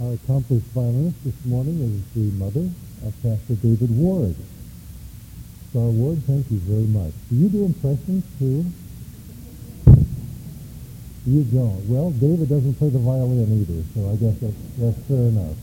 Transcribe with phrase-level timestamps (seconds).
[0.00, 2.72] Our accomplished violinist this morning is the mother
[3.04, 4.34] of Pastor David Ward.
[5.68, 7.12] Star Ward, thank you very much.
[7.28, 8.64] Do you do impressions too?
[11.28, 11.84] You don't.
[11.84, 15.60] Well, David doesn't play the violin either, so I guess that's, that's fair enough.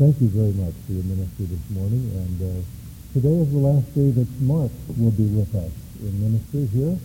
[0.00, 2.64] Thank you very much for your ministry this morning, and uh,
[3.12, 6.96] today is the last day that Mark will be with us in ministry here.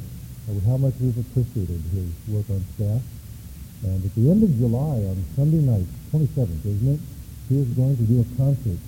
[0.72, 3.04] How much we've appreciated his work on staff.
[3.84, 7.00] And at the end of July, on Sunday night, 27th, isn't it,
[7.50, 8.80] he is going to do a concert.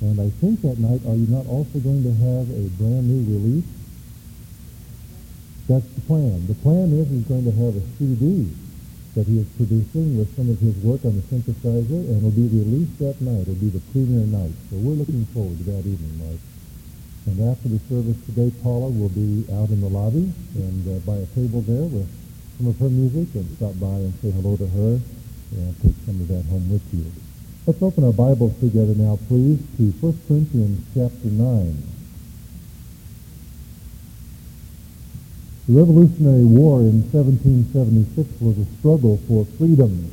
[0.00, 3.22] And I think that night, are you not also going to have a brand new
[3.34, 3.66] release?
[5.66, 6.46] That's the plan.
[6.46, 8.52] The plan is he's going to have a CD
[9.14, 12.50] that he is producing with some of his work on the synthesizer, and it'll be
[12.50, 13.42] released that night.
[13.42, 14.54] It'll be the premiere night.
[14.70, 16.42] So we're looking forward to that evening, Mike.
[17.26, 21.16] And after the service today, Paula will be out in the lobby and uh, by
[21.16, 22.10] a table there with
[22.58, 25.00] some of her music and stop by and say hello to her
[25.58, 27.04] and take some of that home with you.
[27.66, 31.82] Let's open our Bibles together now, please, to 1 Corinthians chapter 9.
[35.66, 40.10] The Revolutionary War in 1776 was a struggle for freedom.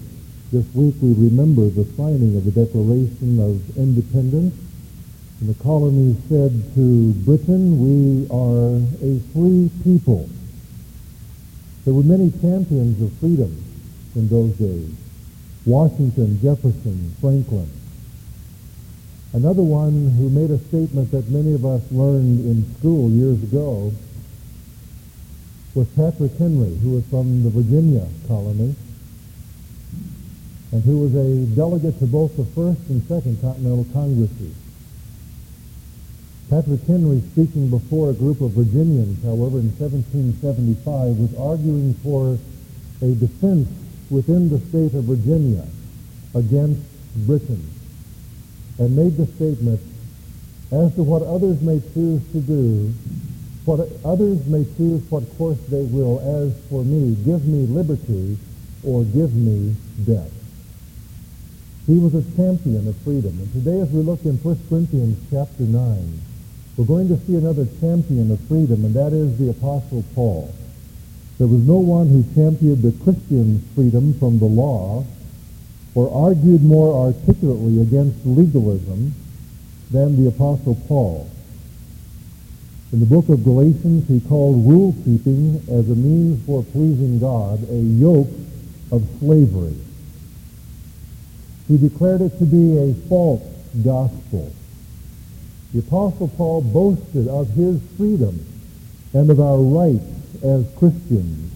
[0.51, 4.55] This week we remember the signing of the Declaration of Independence.
[5.41, 10.29] And the colonies said to Britain, we are a free people.
[11.85, 13.63] There were many champions of freedom
[14.15, 14.89] in those days.
[15.65, 17.69] Washington, Jefferson, Franklin.
[19.33, 23.93] Another one who made a statement that many of us learned in school years ago
[25.73, 28.75] was Patrick Henry, who was from the Virginia colony
[30.71, 34.55] and who was a delegate to both the First and Second Continental Congresses.
[36.51, 42.37] Patrick Henry, speaking before a group of Virginians, however, in 1775, was arguing for
[43.01, 43.69] a defense
[44.09, 45.63] within the state of Virginia
[46.35, 46.83] against
[47.25, 47.63] Britain
[48.79, 49.79] and made the statement,
[50.73, 52.91] as to what others may choose to do,
[53.63, 58.37] what others may choose what course they will, as for me, give me liberty
[58.83, 59.73] or give me
[60.03, 60.33] death.
[61.87, 63.39] He was a champion of freedom.
[63.39, 66.21] And today as we look in 1 Corinthians chapter 9,
[66.77, 70.53] we're going to see another champion of freedom, and that is the Apostle Paul.
[71.37, 75.05] There was no one who championed the Christian's freedom from the law
[75.95, 79.13] or argued more articulately against legalism
[79.91, 81.29] than the Apostle Paul.
[82.93, 87.75] In the book of Galatians, he called rule-keeping as a means for pleasing God a
[87.75, 88.29] yoke
[88.91, 89.75] of slavery.
[91.67, 93.43] He declared it to be a false
[93.83, 94.53] gospel.
[95.73, 98.45] The Apostle Paul boasted of his freedom
[99.13, 100.03] and of our rights
[100.43, 101.51] as Christians,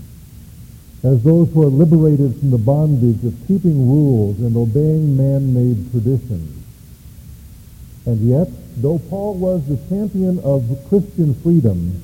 [1.04, 6.64] as those who are liberated from the bondage of keeping rules and obeying man-made traditions.
[8.06, 12.02] And yet, though Paul was the champion of Christian freedom,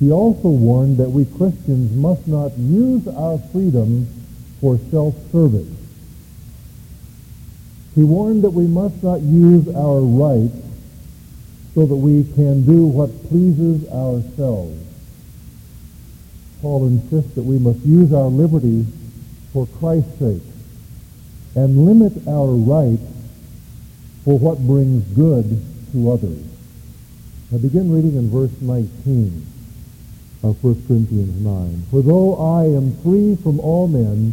[0.00, 4.08] he also warned that we Christians must not use our freedom
[4.60, 5.68] for self-service.
[7.94, 10.65] He warned that we must not use our rights
[11.76, 14.82] so that we can do what pleases ourselves.
[16.62, 18.86] Paul insists that we must use our liberty
[19.52, 20.42] for Christ's sake
[21.54, 23.02] and limit our rights
[24.24, 26.42] for what brings good to others.
[27.52, 29.46] I begin reading in verse 19
[30.44, 31.84] of 1 Corinthians 9.
[31.90, 34.32] For though I am free from all men,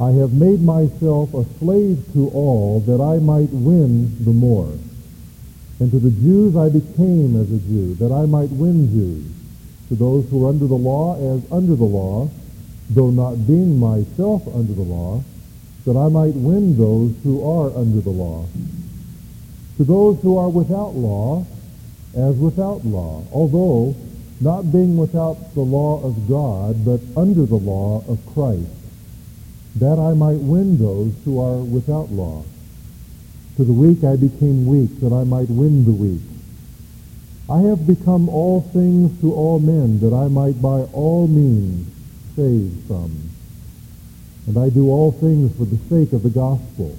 [0.00, 4.72] I have made myself a slave to all that I might win the more.
[5.84, 9.28] And to the Jews I became as a Jew, that I might win Jews.
[9.90, 12.30] To those who are under the law as under the law,
[12.88, 15.22] though not being myself under the law,
[15.84, 18.46] that I might win those who are under the law
[19.76, 21.44] to those who are without law
[22.16, 23.94] as without law, although
[24.40, 28.70] not being without the law of God, but under the law of Christ,
[29.76, 32.44] that I might win those who are without law.
[33.56, 36.22] To the weak I became weak, that I might win the weak.
[37.48, 41.86] I have become all things to all men, that I might by all means
[42.34, 43.30] save some.
[44.46, 46.98] And I do all things for the sake of the gospel,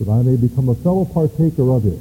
[0.00, 2.00] that I may become a fellow partaker of it.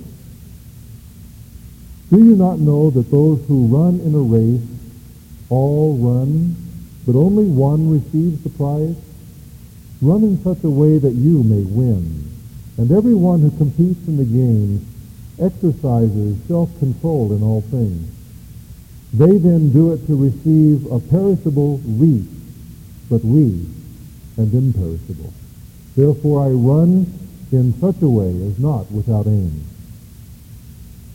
[2.09, 4.68] Do you not know that those who run in a race
[5.50, 6.56] all run,
[7.06, 8.95] but only one receives the prize?
[10.01, 12.32] Run in such a way that you may win.
[12.77, 14.85] And everyone who competes in the game
[15.39, 18.09] exercises self-control in all things.
[19.13, 22.29] They then do it to receive a perishable wreath,
[23.09, 23.67] but we
[24.37, 25.31] an imperishable.
[25.95, 27.05] Therefore I run
[27.51, 29.63] in such a way as not without aim.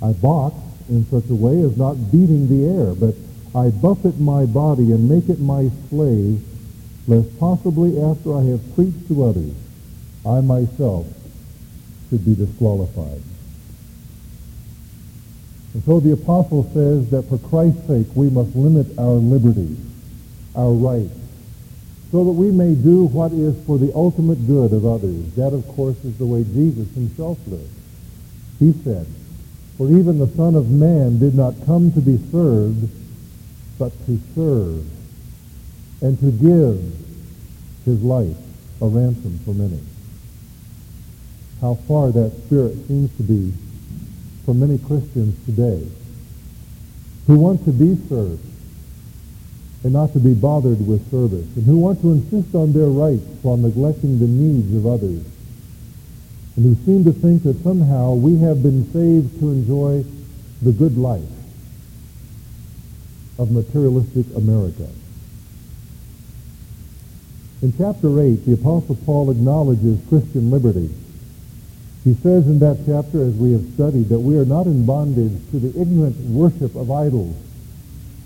[0.01, 0.55] I box
[0.89, 3.17] in such a way as not beating the air, but
[3.59, 6.41] I buffet my body and make it my slave,
[7.09, 9.55] lest possibly after I have preached to others,
[10.25, 11.07] I myself
[12.09, 13.23] should be disqualified.
[15.75, 19.79] And so the apostle says that for Christ's sake we must limit our liberties,
[20.57, 21.15] our rights,
[22.11, 25.35] so that we may do what is for the ultimate good of others.
[25.35, 27.71] That, of course, is the way Jesus himself lived.
[28.59, 29.07] He said,
[29.77, 32.89] For even the Son of Man did not come to be served,
[33.79, 34.85] but to serve,
[36.01, 36.81] and to give
[37.85, 38.37] his life
[38.81, 39.79] a ransom for many.
[41.61, 43.53] How far that spirit seems to be
[44.45, 45.87] for many Christians today
[47.27, 48.45] who want to be served
[49.85, 53.23] and not to be bothered with service, and who want to insist on their rights
[53.43, 55.25] while neglecting the needs of others,
[56.57, 60.05] and who seem to think that somehow we have been saved to enjoy
[60.63, 61.23] the good life
[63.39, 64.89] of materialistic America.
[67.63, 70.91] In chapter 8, the Apostle Paul acknowledges Christian liberty.
[72.09, 75.39] He says in that chapter, as we have studied, that we are not in bondage
[75.51, 77.37] to the ignorant worship of idols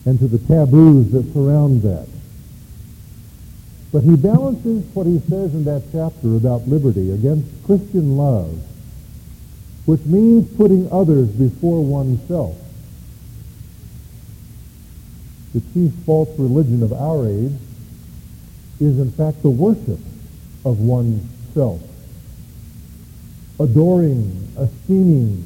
[0.07, 2.07] and to the taboos that surround that.
[3.91, 8.57] But he balances what he says in that chapter about liberty against Christian love,
[9.87, 12.57] which means putting others before oneself.
[15.55, 17.59] The chief false religion of our age
[18.79, 19.99] is in fact the worship
[20.65, 21.83] of oneself.
[23.61, 25.45] Adoring, esteeming,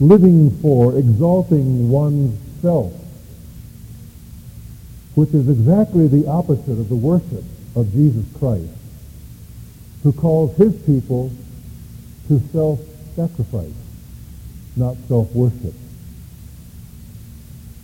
[0.00, 2.92] living for, exalting oneself
[5.16, 7.42] which is exactly the opposite of the worship
[7.74, 8.68] of Jesus Christ,
[10.02, 11.32] who calls his people
[12.28, 13.72] to self-sacrifice,
[14.76, 15.72] not self-worship.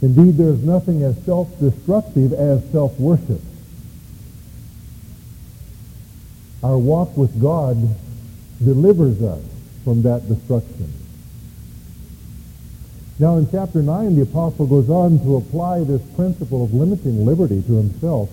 [0.02, 3.40] Indeed, there is nothing as self-destructive as self-worship.
[6.62, 7.78] Our walk with God
[8.62, 9.42] delivers us
[9.84, 10.92] from that destruction.
[13.18, 17.62] Now in chapter 9, the apostle goes on to apply this principle of limiting liberty
[17.62, 18.30] to himself,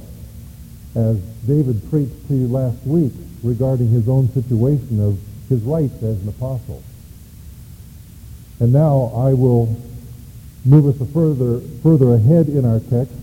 [0.96, 3.14] as David preached to you last week
[3.44, 6.84] regarding his own situation of his rights as an apostle.
[8.60, 9.76] And now I will
[10.66, 13.14] move us further, further ahead in our text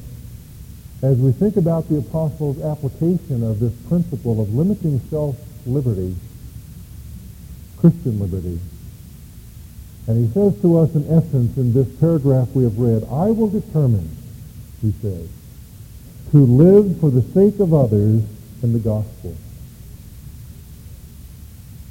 [1.02, 6.16] as we think about the apostle's application of this principle of limiting self-liberty,
[7.86, 8.58] Christian liberty,
[10.08, 13.48] and he says to us, in essence, in this paragraph we have read, I will
[13.48, 14.10] determine,
[14.82, 15.28] he says,
[16.32, 18.24] to live for the sake of others
[18.64, 19.36] in the gospel.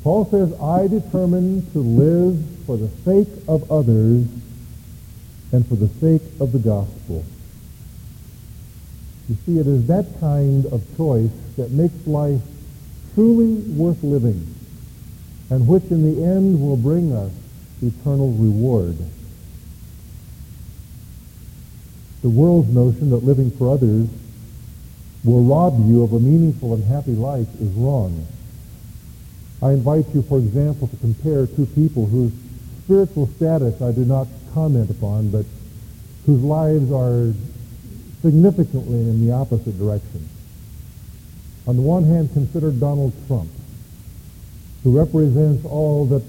[0.03, 4.27] Paul says, I determine to live for the sake of others
[5.53, 7.23] and for the sake of the gospel.
[9.29, 12.41] You see, it is that kind of choice that makes life
[13.13, 14.55] truly worth living
[15.49, 17.31] and which in the end will bring us
[17.81, 18.97] eternal reward.
[22.21, 24.07] The world's notion that living for others
[25.23, 28.25] will rob you of a meaningful and happy life is wrong.
[29.61, 32.31] I invite you, for example, to compare two people whose
[32.83, 35.45] spiritual status I do not comment upon, but
[36.25, 37.33] whose lives are
[38.21, 40.27] significantly in the opposite direction.
[41.67, 43.49] On the one hand, consider Donald Trump,
[44.85, 46.21] who represents all that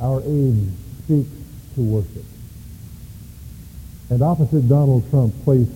[0.00, 0.68] our age
[1.04, 1.30] speaks
[1.76, 2.24] to worship.
[4.10, 5.70] And opposite Donald Trump placed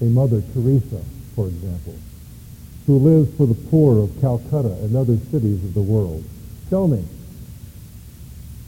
[0.00, 1.02] a Mother Teresa,
[1.34, 1.96] for example,
[2.86, 6.22] who lives for the poor of Calcutta and other cities of the world.
[6.70, 7.04] Tell me,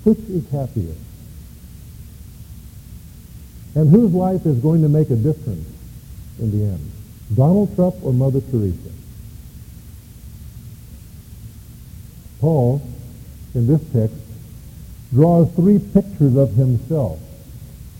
[0.03, 0.95] which is happier?
[3.77, 5.69] And whose life is going to make a difference
[6.41, 6.91] in the end?
[7.33, 8.91] Donald Trump or Mother Teresa?
[12.47, 12.81] Paul,
[13.57, 14.15] in this text,
[15.13, 17.19] draws three pictures of himself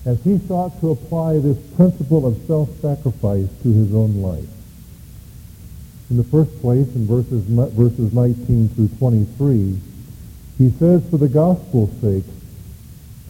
[0.05, 4.47] as he sought to apply this principle of self-sacrifice to his own life.
[6.11, 9.81] In the first place, in verses, verses 19 through 23,
[10.59, 12.23] he says, for the gospel's sake,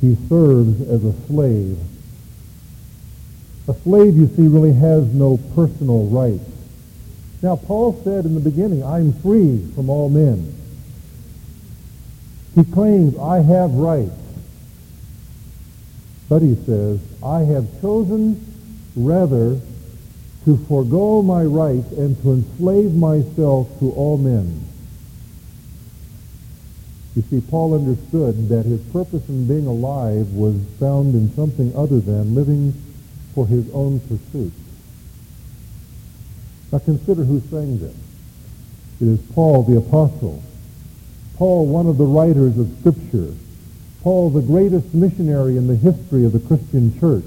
[0.02, 1.78] he serves as a slave.
[3.68, 6.44] A slave, you see, really has no personal rights.
[7.40, 10.52] Now, Paul said in the beginning, I'm free from all men.
[12.56, 14.10] He claims, I have rights.
[16.28, 18.44] But he says, I have chosen
[18.96, 19.60] rather
[20.46, 24.64] to forego my rights and to enslave myself to all men.
[27.14, 32.00] You see, Paul understood that his purpose in being alive was found in something other
[32.00, 32.72] than living
[33.34, 34.56] for his own pursuits.
[36.72, 37.94] Now consider who's saying this.
[39.00, 40.42] It is Paul the Apostle.
[41.36, 43.34] Paul, one of the writers of Scripture.
[44.02, 47.24] Paul, the greatest missionary in the history of the Christian church.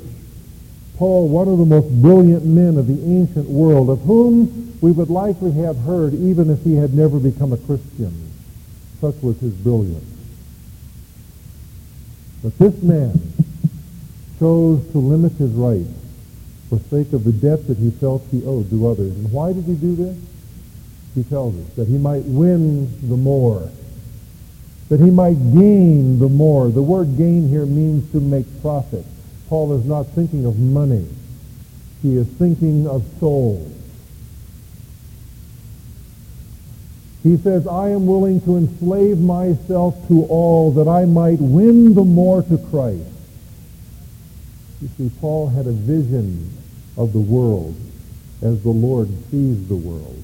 [0.98, 5.10] Paul, one of the most brilliant men of the ancient world, of whom we would
[5.10, 8.32] likely have heard even if he had never become a Christian.
[9.00, 10.04] Such was his brilliance.
[12.44, 13.20] But this man
[14.40, 15.90] chose to limit his rights
[16.70, 19.12] for sake of the debt that he felt he owed to others.
[19.12, 20.18] And why did he do this?
[21.16, 23.70] He tells us that he might win the more,
[24.90, 26.70] that he might gain the more.
[26.70, 29.06] The word gain here means to make profit.
[29.48, 31.08] Paul is not thinking of money.
[32.02, 33.76] He is thinking of souls.
[37.24, 42.06] He says, I am willing to enslave myself to all that I might win the
[42.06, 43.04] more to Christ.
[44.82, 46.50] You see, Paul had a vision
[46.96, 47.76] of the world
[48.42, 50.19] as the Lord sees the world.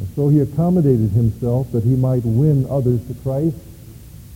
[0.00, 3.56] And so he accommodated himself that he might win others to Christ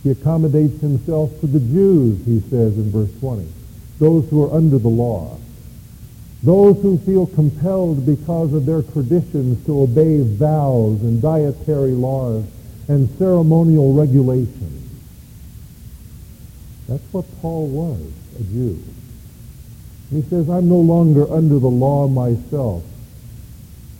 [0.05, 3.51] he accommodates himself to the Jews, he says in verse 20,
[3.97, 5.39] those who are under the law,
[6.43, 12.45] those who feel compelled because of their traditions to obey vows and dietary laws
[12.87, 14.91] and ceremonial regulations.
[16.87, 18.77] That's what Paul was, a Jew.
[20.11, 22.83] He says, I'm no longer under the law myself.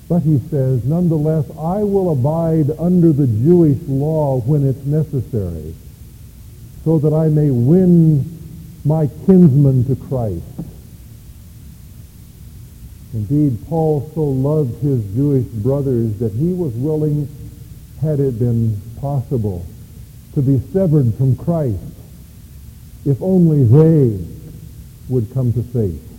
[0.07, 5.73] But he says, nonetheless, I will abide under the Jewish law when it's necessary
[6.83, 8.23] so that I may win
[8.85, 10.43] my kinsmen to Christ.
[13.13, 17.27] Indeed, Paul so loved his Jewish brothers that he was willing,
[18.01, 19.65] had it been possible,
[20.35, 21.79] to be severed from Christ
[23.05, 24.23] if only they
[25.09, 26.14] would come to faith.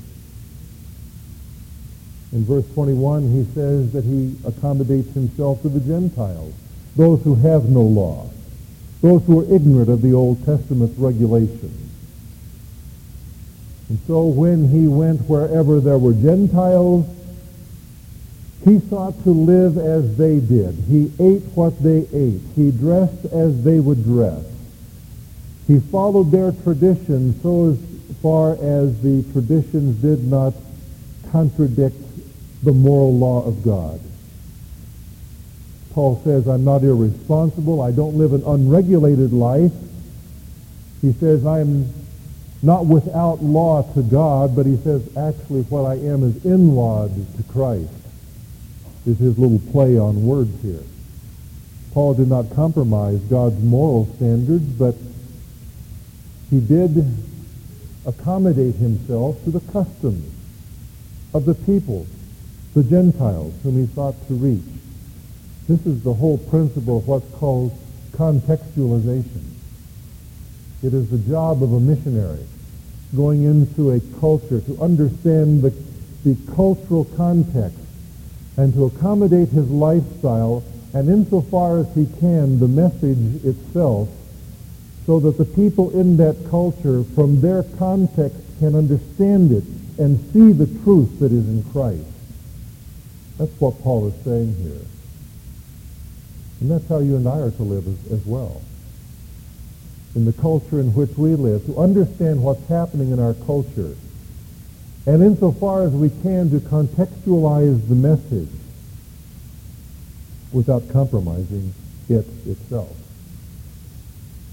[2.37, 6.55] In verse 21, he says that he accommodates himself to the Gentiles,
[6.95, 8.31] those who have no law
[9.02, 11.93] those who are ignorant of the Old Testament regulations.
[13.88, 17.07] And so when he went wherever there were Gentiles,
[18.64, 20.75] he sought to live as they did.
[20.88, 22.40] He ate what they ate.
[22.57, 24.45] He dressed as they would dress.
[25.69, 27.78] He followed their traditions so as
[28.23, 30.55] far as the traditions did not
[31.31, 31.97] contradict
[32.66, 34.00] the moral law of God.
[35.92, 37.80] Paul says, I'm not irresponsible.
[37.80, 39.73] I don't live an unregulated life.
[41.00, 41.88] He says, I'm
[42.62, 47.08] not without law to God, but he says, actually what I am is in law
[47.08, 47.88] to Christ,
[49.06, 50.82] is his little play on words here.
[51.92, 54.96] Paul did not compromise God's moral standards, but
[56.50, 57.06] he did
[58.04, 60.32] accommodate himself to the customs
[61.32, 62.06] of the people,
[62.76, 64.61] the Gentiles, whom he sought to reach.
[65.66, 67.73] This is the whole principle of what's called
[68.12, 69.45] contextualization.
[70.83, 72.45] It is the job of a missionary
[73.16, 75.71] going into a culture to understand the,
[76.23, 77.78] the cultural context
[78.59, 84.11] and to accommodate his lifestyle and insofar as he can the message itself
[85.06, 89.64] so that the people in that culture from their context can understand it
[89.99, 92.04] and see the truth that is in Christ.
[93.38, 94.81] That's what Paul is saying here.
[96.61, 98.62] And that's how you and I are to live as, as well.
[100.14, 103.95] In the culture in which we live, to understand what's happening in our culture.
[105.05, 108.49] And insofar as we can, to contextualize the message
[110.52, 111.75] without compromising
[112.09, 112.97] it itself.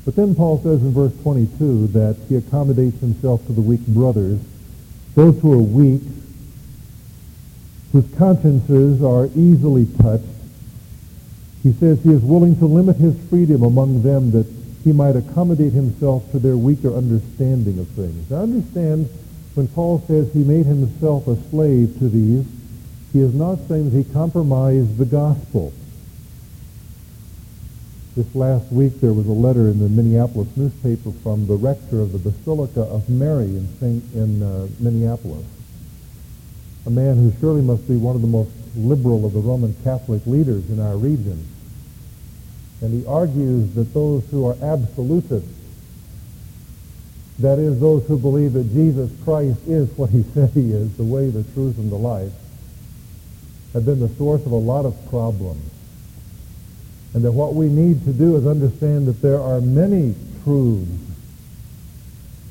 [0.06, 4.42] But then Paul says in verse 22 that he accommodates himself to the weak brothers,
[5.16, 6.02] those who are weak,
[7.94, 10.26] whose consciences are easily touched,
[11.62, 14.48] he says he is willing to limit his freedom among them that
[14.84, 18.30] he might accommodate himself to their weaker understanding of things.
[18.30, 19.08] Now understand,
[19.54, 22.46] when Paul says he made himself a slave to these,
[23.14, 25.72] he is not saying that he compromised the gospel.
[28.16, 32.12] This last week there was a letter in the Minneapolis newspaper from the rector of
[32.12, 35.46] the Basilica of Mary in, Saint, in uh, Minneapolis,
[36.86, 40.26] a man who surely must be one of the most liberal of the Roman Catholic
[40.26, 41.46] leaders in our region.
[42.82, 45.48] And he argues that those who are absolutists,
[47.40, 51.04] that is, those who believe that Jesus Christ is what he said he is, the
[51.04, 52.34] way, the truth, and the life,
[53.72, 55.72] have been the source of a lot of problems.
[57.14, 60.92] And that what we need to do is understand that there are many truths.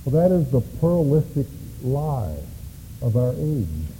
[0.05, 1.47] Well, that is the pluralistic
[1.83, 2.39] lie
[3.03, 3.92] of our age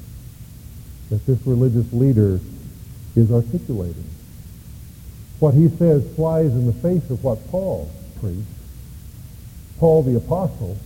[1.13, 2.41] that this religious leader
[3.15, 4.05] is articulating.
[5.39, 7.89] What he says flies in the face of what Paul
[8.21, 8.49] preached.
[9.79, 10.77] Paul the apostle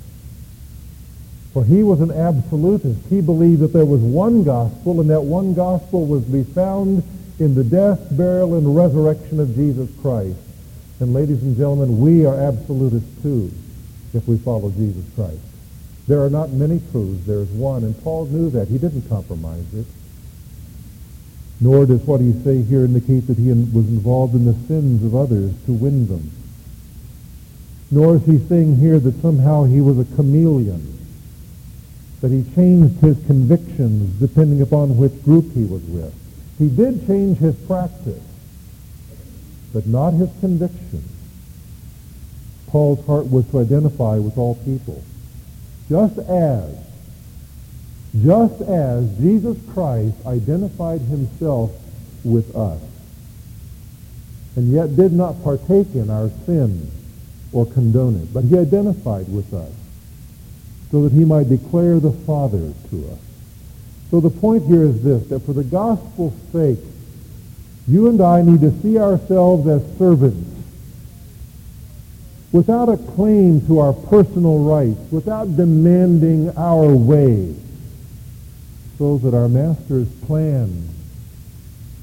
[1.56, 3.00] for he was an absolutist.
[3.09, 7.02] He believed that there was one gospel, and that one gospel was to be found
[7.38, 10.37] in the death, burial, and resurrection of Jesus Christ.
[11.00, 13.50] And ladies and gentlemen, we are absolutists too,
[14.12, 15.40] if we follow Jesus Christ.
[16.06, 17.25] There are not many truths.
[17.25, 18.68] There is one, and Paul knew that.
[18.68, 19.87] He didn't compromise it.
[21.60, 25.14] Nor does what he say here indicate that he was involved in the sins of
[25.14, 26.30] others to win them.
[27.90, 30.96] Nor is he saying here that somehow he was a chameleon
[32.20, 36.14] that he changed his convictions depending upon which group he was with.
[36.58, 38.22] He did change his practice,
[39.72, 41.10] but not his convictions.
[42.66, 45.02] Paul's heart was to identify with all people.
[45.88, 46.75] Just as,
[48.23, 51.73] just as Jesus Christ identified himself
[52.25, 52.80] with us,
[54.56, 56.90] and yet did not partake in our sin
[57.52, 59.73] or condone it, but he identified with us
[60.90, 63.18] so that he might declare the Father to us.
[64.11, 66.78] So the point here is this, that for the gospel's sake,
[67.88, 70.49] you and I need to see ourselves as servants
[72.52, 77.54] without a claim to our personal rights, without demanding our way,
[78.99, 80.88] so that our Master's plan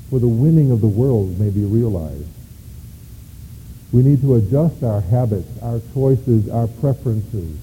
[0.10, 2.28] for the winning of the world may be realized.
[3.92, 7.58] We need to adjust our habits, our choices, our preferences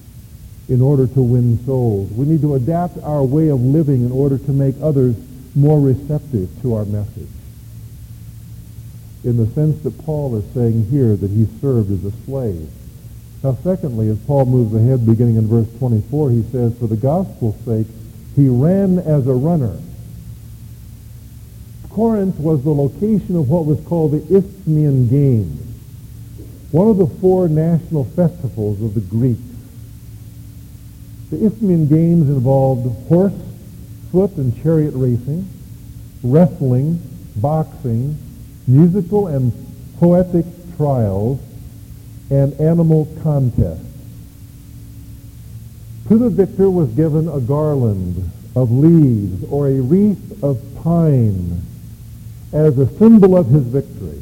[0.69, 2.09] in order to win souls.
[2.11, 5.15] We need to adapt our way of living in order to make others
[5.55, 7.27] more receptive to our message.
[9.23, 12.69] In the sense that Paul is saying here that he served as a slave.
[13.43, 17.59] Now secondly, as Paul moves ahead beginning in verse 24, he says, for the gospel's
[17.65, 17.87] sake,
[18.35, 19.77] he ran as a runner.
[21.89, 25.61] Corinth was the location of what was called the Isthmian Games,
[26.71, 29.41] one of the four national festivals of the Greeks.
[31.29, 33.33] The Isthmian Games involved horse,
[34.11, 35.47] foot, and chariot racing,
[36.23, 37.01] wrestling,
[37.37, 38.17] boxing,
[38.67, 39.51] musical and
[39.99, 40.45] poetic
[40.77, 41.39] trials,
[42.29, 43.90] and animal contests.
[46.11, 51.61] To the victor was given a garland of leaves or a wreath of pine
[52.51, 54.21] as a symbol of his victory.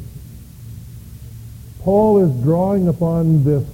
[1.80, 3.66] Paul is drawing upon this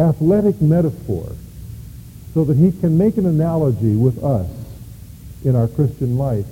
[0.00, 1.30] athletic metaphor
[2.34, 4.50] so that he can make an analogy with us
[5.44, 6.46] in our Christian life.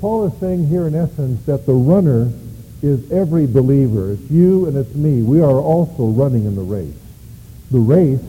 [0.00, 2.32] Paul is saying here in essence that the runner
[2.80, 4.12] is every believer.
[4.12, 5.20] It's you and it's me.
[5.20, 6.96] We are also running in the race.
[7.70, 8.22] The race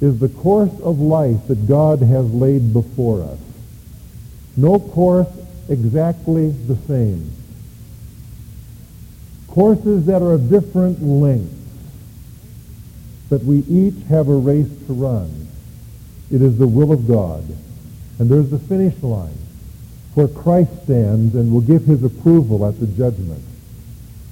[0.00, 3.38] is the course of life that God has laid before us.
[4.56, 5.28] No course
[5.68, 7.32] exactly the same.
[9.48, 11.58] Courses that are of different lengths
[13.28, 15.48] but we each have a race to run.
[16.30, 17.44] It is the will of God.
[18.18, 19.36] And there's the finish line
[20.14, 23.44] where Christ stands and will give his approval at the judgment.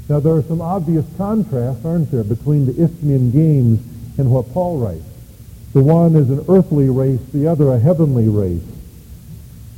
[0.09, 3.81] Now there are some obvious contrasts, aren't there, between the Isthmian Games
[4.19, 5.05] and what Paul writes.
[5.73, 8.63] The one is an earthly race, the other a heavenly race.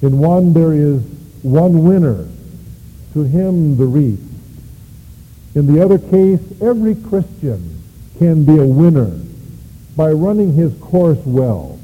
[0.03, 1.03] In one there is
[1.43, 2.29] one winner,
[3.15, 4.25] to him the wreath.
[5.55, 7.83] In the other case, every Christian
[8.19, 9.19] can be a winner
[9.97, 11.79] by running his course well.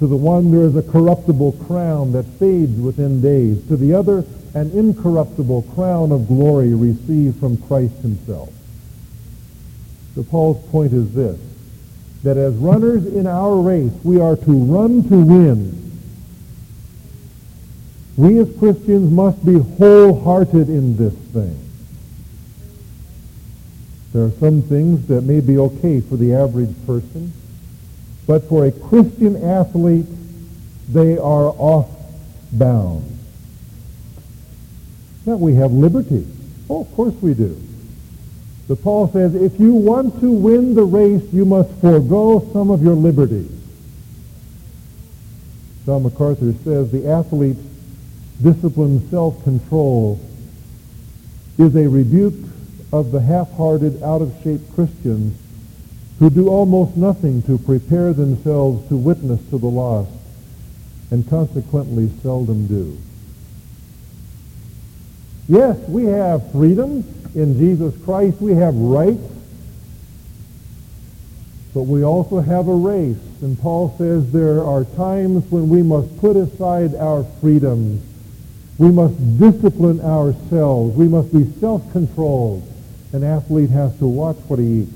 [0.00, 3.66] To the one there is a corruptible crown that fades within days.
[3.68, 8.52] To the other, an incorruptible crown of glory received from Christ himself.
[10.14, 11.38] So Paul's point is this,
[12.22, 15.82] that as runners in our race, we are to run to win.
[18.16, 21.62] We as Christians must be wholehearted in this thing.
[24.12, 27.32] There are some things that may be okay for the average person,
[28.26, 30.06] but for a Christian athlete,
[30.88, 33.18] they are off-bound.
[35.26, 36.26] Now, we have liberty.
[36.70, 37.60] Oh, of course we do.
[38.68, 42.82] But Paul says, if you want to win the race, you must forego some of
[42.82, 43.52] your liberties.
[45.84, 47.62] John MacArthur says the athlete's
[48.42, 50.20] disciplined self-control
[51.58, 52.34] is a rebuke
[52.92, 55.38] of the half-hearted, out-of-shape Christians
[56.18, 60.10] who do almost nothing to prepare themselves to witness to the lost
[61.10, 62.98] and consequently seldom do.
[65.48, 67.04] Yes, we have freedom
[67.34, 68.40] in Jesus Christ.
[68.40, 69.22] We have rights.
[71.72, 73.18] But we also have a race.
[73.42, 78.02] And Paul says there are times when we must put aside our freedoms.
[78.78, 80.96] We must discipline ourselves.
[80.96, 82.66] We must be self-controlled.
[83.12, 84.92] An athlete has to watch what he eats.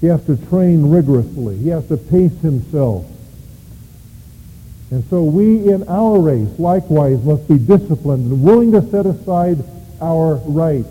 [0.00, 1.56] He has to train rigorously.
[1.58, 3.06] He has to pace himself.
[4.94, 9.58] And so we in our race likewise must be disciplined and willing to set aside
[10.00, 10.86] our rights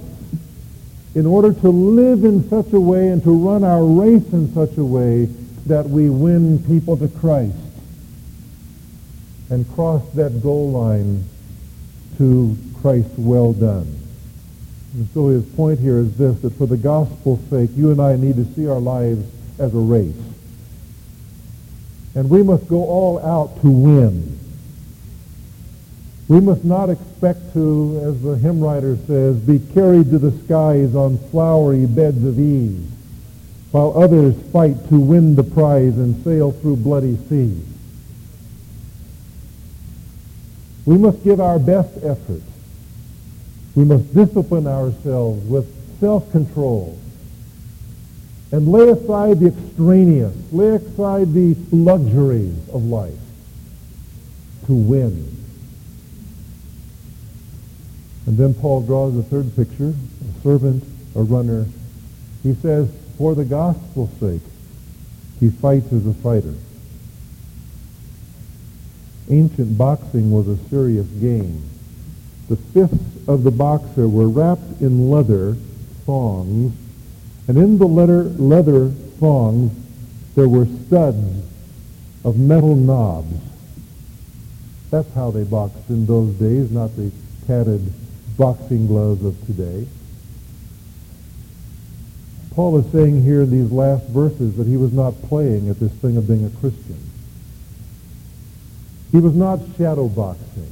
[1.15, 4.75] in order to live in such a way and to run our race in such
[4.75, 5.29] a way
[5.67, 7.55] that we win people to Christ
[9.49, 11.23] and cross that goal line
[12.17, 13.87] to Christ well done.
[14.95, 18.17] And so his point here is this, that for the gospel's sake, you and I
[18.17, 19.25] need to see our lives
[19.59, 20.13] as a race.
[22.15, 24.39] And we must go all out to win.
[26.27, 30.95] We must not expect to, as the hymn writer says, be carried to the skies
[30.95, 32.89] on flowery beds of ease,
[33.71, 37.65] while others fight to win the prize and sail through bloody seas.
[40.85, 42.41] We must give our best effort.
[43.75, 45.67] We must discipline ourselves with
[45.99, 46.99] self-control
[48.53, 53.17] and lay aside the extraneous, lay aside the luxuries of life
[54.67, 55.35] to win.
[58.27, 60.83] And then Paul draws a third picture, a servant,
[61.15, 61.65] a runner.
[62.43, 64.43] He says, for the gospel's sake,
[65.39, 66.53] he fights as a fighter.
[69.31, 71.67] Ancient boxing was a serious game.
[72.49, 75.55] The fists of the boxer were wrapped in leather
[76.05, 76.73] thongs
[77.47, 79.71] and in the leather, thongs,
[80.35, 81.43] there were studs
[82.23, 83.41] of metal knobs.
[84.89, 87.11] That's how they boxed in those days, not the
[87.47, 87.91] padded
[88.37, 89.87] boxing gloves of today.
[92.55, 95.91] Paul is saying here in these last verses that he was not playing at this
[95.93, 96.99] thing of being a Christian.
[99.11, 100.71] He was not shadow boxing.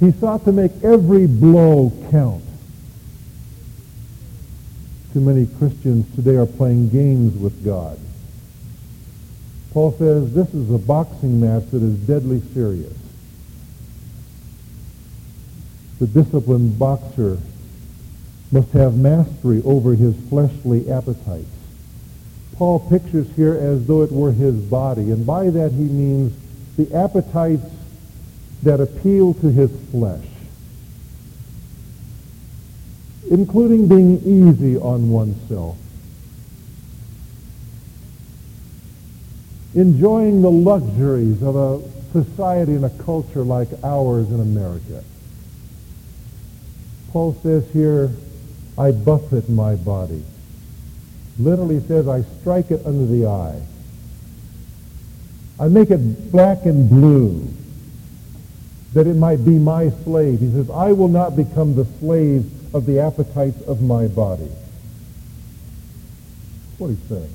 [0.00, 2.44] He sought to make every blow count.
[5.18, 7.98] Too many Christians today are playing games with God.
[9.72, 12.96] Paul says this is a boxing match that is deadly serious.
[15.98, 17.38] The disciplined boxer
[18.52, 21.50] must have mastery over his fleshly appetites.
[22.54, 26.32] Paul pictures here as though it were his body, and by that he means
[26.76, 27.66] the appetites
[28.62, 30.24] that appeal to his flesh.
[33.30, 35.76] Including being easy on oneself,
[39.74, 41.80] enjoying the luxuries of a
[42.12, 45.04] society and a culture like ours in America.
[47.12, 48.10] Paul says here,
[48.76, 50.22] I buffet my body.
[51.38, 53.60] Literally says, I strike it under the eye.
[55.60, 57.48] I make it black and blue
[58.94, 60.40] that it might be my slave.
[60.40, 64.48] He says, I will not become the slave of the appetites of my body.
[66.68, 67.34] That's what he's saying.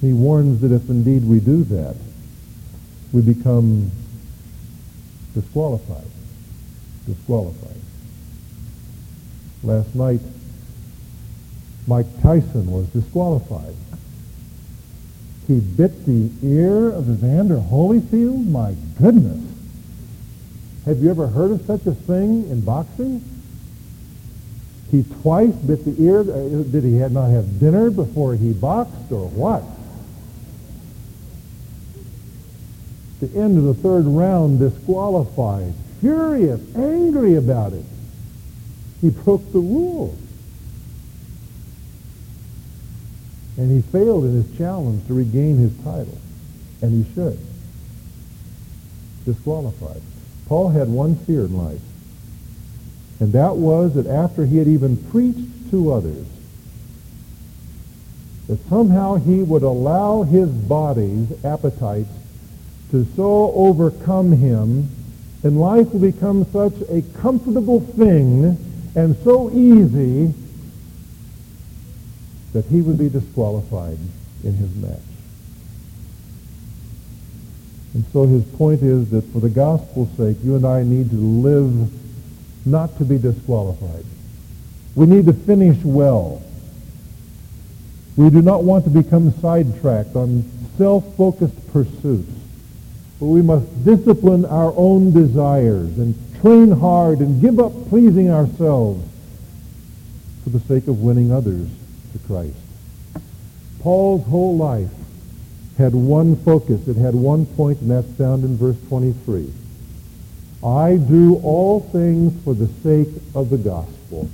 [0.00, 1.96] He warns that if indeed we do that,
[3.12, 3.90] we become
[5.34, 6.06] disqualified.
[7.06, 7.80] Disqualified.
[9.62, 10.20] Last night,
[11.86, 13.74] Mike Tyson was disqualified.
[15.46, 18.48] He bit the ear of Evander Holyfield?
[18.48, 19.42] My goodness.
[20.84, 23.22] Have you ever heard of such a thing in boxing?
[24.90, 26.20] He twice bit the ear.
[26.20, 29.62] Uh, did he not have dinner before he boxed or what?
[33.20, 37.84] The end of the third round, disqualified, furious, angry about it.
[39.00, 40.18] He broke the rules.
[43.56, 46.18] And he failed in his challenge to regain his title.
[46.82, 47.38] And he should.
[49.24, 50.02] Disqualified.
[50.46, 51.80] Paul had one fear in life.
[53.20, 56.26] And that was that after he had even preached to others,
[58.48, 62.12] that somehow he would allow his body's appetites
[62.90, 64.88] to so overcome him,
[65.42, 68.56] and life will become such a comfortable thing
[68.94, 70.32] and so easy
[72.52, 73.98] that he would be disqualified
[74.44, 75.00] in his match.
[77.94, 81.16] And so his point is that for the gospel's sake, you and I need to
[81.16, 81.90] live
[82.66, 84.04] not to be disqualified.
[84.94, 86.42] We need to finish well.
[88.16, 90.44] We do not want to become sidetracked on
[90.76, 92.32] self-focused pursuits.
[93.18, 99.06] but we must discipline our own desires and train hard and give up pleasing ourselves
[100.44, 101.68] for the sake of winning others
[102.12, 102.56] to Christ.
[103.80, 104.90] Paul's whole life
[105.78, 106.88] had one focus.
[106.88, 109.52] It had one point, and that's found in verse 23.
[110.66, 114.28] I do all things for the sake of the gospel.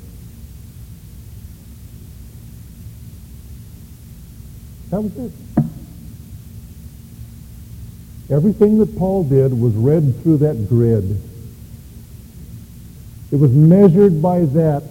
[4.89, 5.33] That was it.
[8.31, 11.21] Everything that Paul did was read through that grid.
[13.31, 14.85] It was measured by that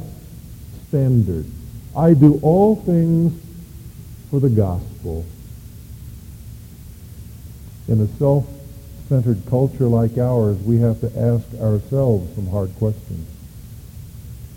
[0.90, 1.48] standard.
[1.98, 3.34] I do all things
[4.30, 5.26] for the gospel.
[7.88, 8.08] In a
[9.12, 13.28] self-centered culture like ours, we have to ask ourselves some hard questions.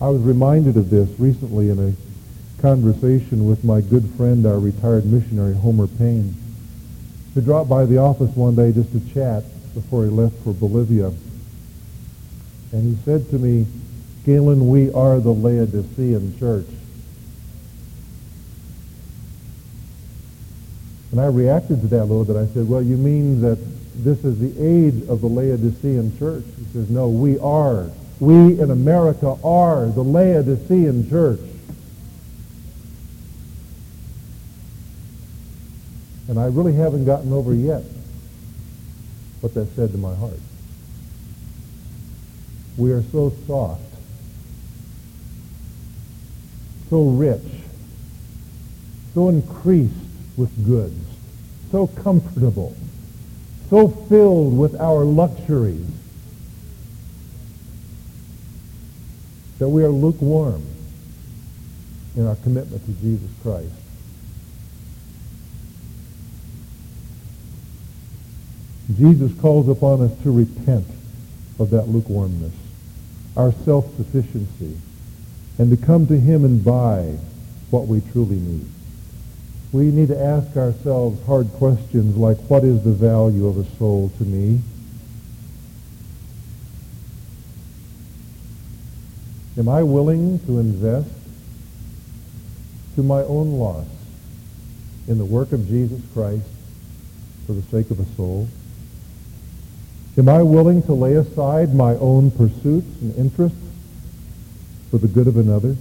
[0.00, 5.06] I was reminded of this recently in a conversation with my good friend, our retired
[5.06, 6.36] missionary, Homer Payne
[7.34, 9.42] who dropped by the office one day just to chat
[9.74, 11.08] before he left for Bolivia.
[12.70, 13.66] And he said to me,
[14.24, 16.68] Galen, we are the Laodicean church.
[21.10, 22.36] And I reacted to that a little bit.
[22.36, 23.58] I said, well, you mean that
[23.96, 26.44] this is the age of the Laodicean church?
[26.56, 27.90] He says, no, we are.
[28.20, 31.40] We in America are the Laodicean church.
[36.28, 37.82] And I really haven't gotten over yet
[39.40, 40.40] what that said to my heart.
[42.76, 43.82] We are so soft,
[46.90, 47.42] so rich,
[49.12, 49.94] so increased
[50.36, 51.06] with goods,
[51.70, 52.74] so comfortable,
[53.70, 55.86] so filled with our luxuries
[59.58, 60.62] that we are lukewarm
[62.16, 63.72] in our commitment to Jesus Christ.
[68.96, 70.86] Jesus calls upon us to repent
[71.58, 72.52] of that lukewarmness,
[73.36, 74.78] our self-sufficiency,
[75.58, 77.16] and to come to him and buy
[77.70, 78.68] what we truly need.
[79.74, 84.12] We need to ask ourselves hard questions like, what is the value of a soul
[84.18, 84.60] to me?
[89.58, 91.10] Am I willing to invest
[92.94, 93.88] to my own loss
[95.08, 96.46] in the work of Jesus Christ
[97.48, 98.46] for the sake of a soul?
[100.16, 103.58] Am I willing to lay aside my own pursuits and interests
[104.92, 105.74] for the good of another?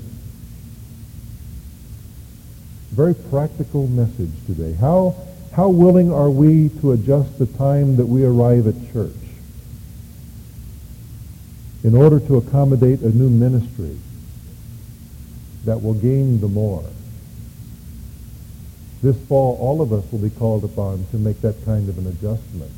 [2.93, 4.73] Very practical message today.
[4.73, 5.15] How,
[5.51, 9.15] how willing are we to adjust the time that we arrive at church
[11.84, 13.97] in order to accommodate a new ministry
[15.65, 16.86] that will gain the more?
[19.01, 22.06] This fall, all of us will be called upon to make that kind of an
[22.06, 22.71] adjustment.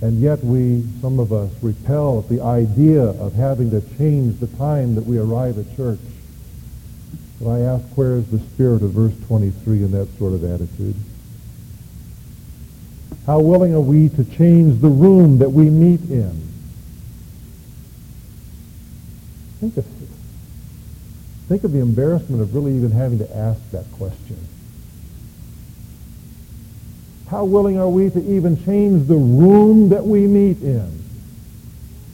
[0.00, 4.46] And yet we, some of us, repel at the idea of having to change the
[4.46, 6.00] time that we arrive at church.
[7.48, 10.94] I ask, where is the spirit of verse 23 in that sort of attitude?
[13.26, 16.48] How willing are we to change the room that we meet in?
[19.60, 19.86] Think of,
[21.48, 24.38] think of the embarrassment of really even having to ask that question.
[27.28, 31.02] How willing are we to even change the room that we meet in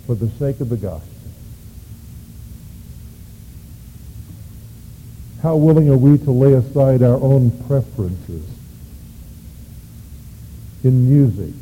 [0.06, 1.17] for the sake of the gospel?
[5.42, 8.44] How willing are we to lay aside our own preferences
[10.83, 11.55] in music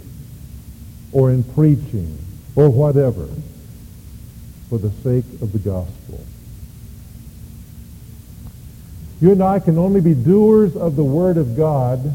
[1.12, 2.18] or in preaching
[2.54, 3.28] or whatever
[4.68, 6.24] for the sake of the gospel?
[9.20, 12.12] You and I can only be doers of the Word of God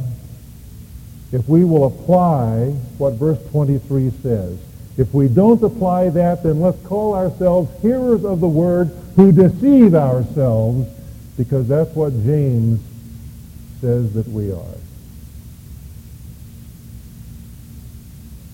[1.31, 4.59] if we will apply what verse 23 says.
[4.97, 9.95] If we don't apply that, then let's call ourselves hearers of the word who deceive
[9.95, 10.89] ourselves,
[11.37, 12.79] because that's what James
[13.79, 14.77] says that we are.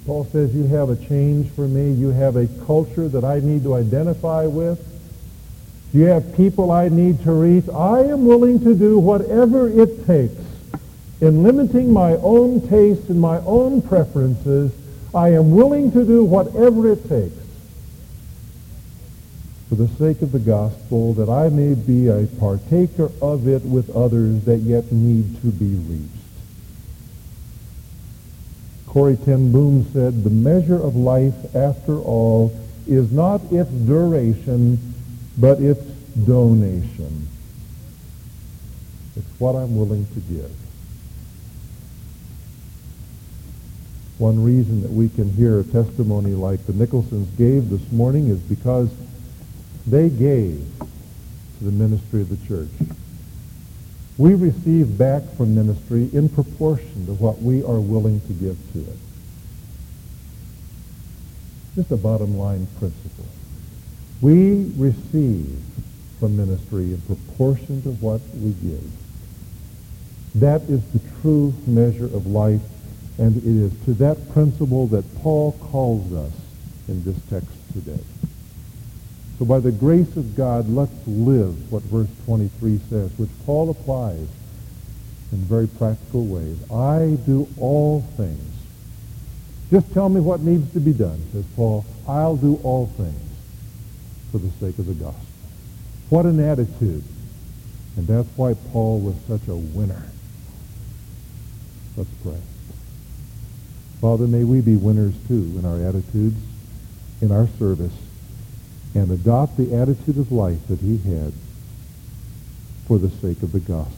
[0.05, 1.91] Paul says, you have a change for me.
[1.91, 4.83] You have a culture that I need to identify with.
[5.93, 7.67] You have people I need to reach.
[7.69, 10.41] I am willing to do whatever it takes
[11.19, 14.71] in limiting my own tastes and my own preferences,
[15.15, 17.35] I am willing to do whatever it takes
[19.69, 23.89] for the sake of the gospel that I may be a partaker of it with
[23.95, 26.13] others that yet need to be reached.
[28.87, 34.93] Corrie ten Boom said, the measure of life, after all, is not its duration,
[35.37, 35.83] but its
[36.25, 37.27] donation.
[39.17, 40.51] It's what I'm willing to give.
[44.17, 48.39] One reason that we can hear a testimony like the Nicholsons gave this morning is
[48.39, 48.89] because
[49.87, 52.69] they gave to the ministry of the church.
[54.17, 58.79] We receive back from ministry in proportion to what we are willing to give to
[58.79, 58.97] it.
[61.75, 63.25] Just a bottom line principle.
[64.21, 65.57] We receive
[66.19, 68.91] from ministry in proportion to what we give.
[70.35, 72.61] That is the true measure of life,
[73.19, 76.33] and it is to that principle that Paul calls us
[76.87, 78.03] in this text today.
[79.39, 84.27] So by the grace of God, let's live what verse 23 says, which Paul applies
[85.31, 86.57] in very practical ways.
[86.71, 88.41] I do all things.
[89.69, 91.85] Just tell me what needs to be done, says Paul.
[92.07, 93.21] I'll do all things
[94.31, 95.21] for the sake of the gospel.
[96.09, 97.03] What an attitude.
[97.97, 100.03] And that's why Paul was such a winner.
[101.95, 102.39] Let's pray.
[103.99, 106.37] Father, may we be winners too in our attitudes,
[107.21, 107.93] in our service,
[108.97, 111.31] and adopt the attitude of life that he had
[112.87, 113.93] for the sake of the gospel.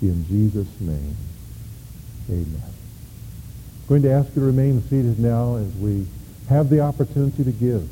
[0.00, 1.16] In Jesus' name,
[2.30, 2.62] amen.
[2.62, 6.06] I'm going to ask you to remain seated now as we
[6.48, 7.86] have the opportunity to give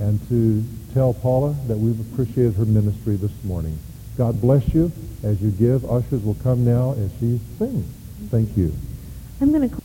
[0.00, 3.78] and to tell Paula that we've appreciated her ministry this morning.
[4.18, 4.92] God bless you
[5.22, 5.90] as you give.
[5.90, 7.86] Ushers will come now as she sings.
[8.30, 8.74] Thank you.
[9.40, 9.83] I'm going to